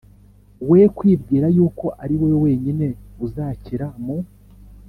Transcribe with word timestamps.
We 0.69 0.79
kwibwira 0.97 1.47
yuko 1.57 1.85
ari 2.03 2.15
wowe 2.19 2.37
wenyine 2.43 2.85
uzakira 3.25 3.85
mu 4.03 4.17